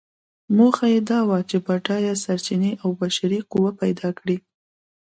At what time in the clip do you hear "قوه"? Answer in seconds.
3.51-3.71